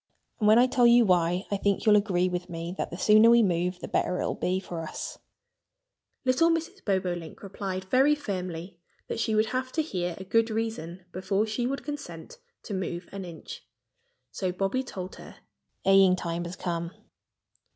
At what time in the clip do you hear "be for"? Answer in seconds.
4.33-4.81